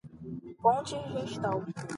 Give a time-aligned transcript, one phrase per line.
[0.63, 1.61] Pontes Gestal